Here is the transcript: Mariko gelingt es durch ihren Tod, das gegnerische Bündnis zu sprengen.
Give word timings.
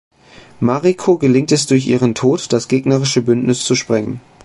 Mariko 0.59 1.19
gelingt 1.19 1.51
es 1.51 1.67
durch 1.67 1.85
ihren 1.87 2.15
Tod, 2.15 2.51
das 2.51 2.67
gegnerische 2.67 3.21
Bündnis 3.21 3.63
zu 3.65 3.75
sprengen. 3.75 4.19